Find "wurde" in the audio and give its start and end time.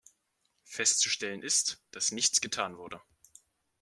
2.79-2.99